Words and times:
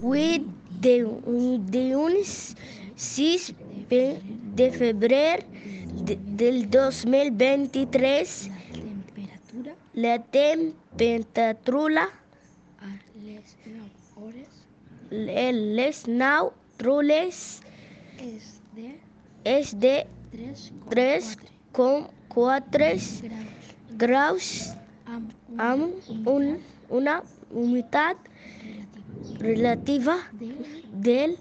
Avui, 0.00 0.40
de, 0.80 1.04
dilluns 1.68 2.56
6 2.96 3.52
de 4.56 4.68
febrer 4.72 5.44
de, 6.08 6.16
del 6.40 6.70
2023, 6.70 8.48
la 9.92 10.14
temperatura 10.36 12.06
les 13.26 13.52
9 13.66 13.90
hores 14.16 14.64
les 15.10 16.02
9 16.08 16.52
hores 16.88 17.42
és 18.24 18.48
de 18.78 18.88
és 19.44 19.74
de 19.84 19.96
3,4 20.96 22.08
3,4 22.40 22.88
graus. 23.28 23.60
graus. 24.06 24.48
Amb 25.04 25.28
amb 25.58 25.92
un, 26.28 26.58
una 26.88 27.20
humitat 27.50 28.16
relativa 29.40 30.18
del 30.92 31.38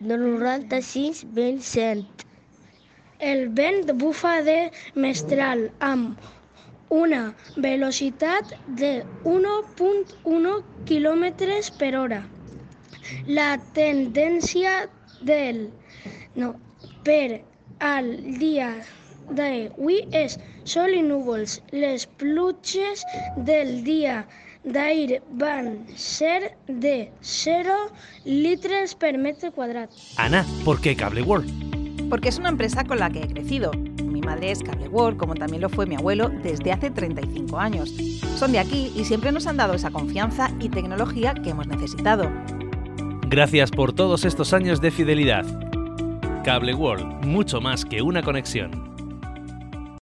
del 0.00 0.08
96 0.08 1.26
96%. 1.26 2.06
El 3.18 3.50
vent 3.50 3.90
bufa 4.00 4.40
de 4.42 4.70
mestral 4.94 5.70
amb 5.80 6.16
una 6.90 7.34
velocitat 7.56 8.54
de 8.80 9.04
1.1 9.24 10.54
km 10.88 11.26
per 11.78 11.96
hora. 11.96 12.22
La 13.26 13.58
tendència 13.76 14.88
del 15.20 15.68
no, 16.34 16.54
per 17.04 17.42
al 17.78 18.10
dia 18.40 18.70
d'avui 19.38 20.00
és 20.24 20.38
sol 20.64 20.96
i 20.96 21.02
núvols. 21.06 21.60
Les 21.72 22.08
pluges 22.22 23.04
del 23.50 23.76
dia 23.84 24.24
d'ahir 24.64 25.22
van 25.32 25.86
ser 25.96 26.56
de 26.66 27.10
0 27.20 27.74
litres 28.24 28.94
per 28.94 29.16
metre 29.18 29.50
quadrat. 29.50 29.90
Ana, 30.16 30.44
¿por 30.64 30.80
qué 30.80 30.94
Cable 30.96 31.22
World? 31.22 32.08
Porque 32.08 32.28
es 32.28 32.38
una 32.38 32.48
empresa 32.48 32.84
con 32.84 32.98
la 32.98 33.10
que 33.10 33.22
he 33.22 33.28
crecido. 33.28 33.72
Mi 34.04 34.20
madre 34.20 34.50
es 34.50 34.62
Cable 34.62 34.88
World, 34.88 35.16
como 35.16 35.34
también 35.34 35.62
lo 35.62 35.68
fue 35.68 35.86
mi 35.86 35.94
abuelo 35.94 36.28
desde 36.28 36.72
hace 36.72 36.90
35 36.90 37.58
años. 37.58 37.94
Son 38.36 38.52
de 38.52 38.58
aquí 38.58 38.92
y 38.96 39.04
siempre 39.04 39.32
nos 39.32 39.46
han 39.46 39.56
dado 39.56 39.74
esa 39.74 39.90
confianza 39.90 40.50
y 40.60 40.68
tecnología 40.68 41.34
que 41.34 41.50
hemos 41.50 41.66
necesitado. 41.66 42.30
Gracias 43.28 43.70
por 43.70 43.92
todos 43.92 44.24
estos 44.24 44.52
años 44.52 44.80
de 44.80 44.90
fidelidad. 44.90 45.44
Cable 46.44 46.74
World, 46.74 47.24
mucho 47.24 47.60
más 47.60 47.84
que 47.84 48.02
una 48.02 48.22
conexión. 48.22 48.89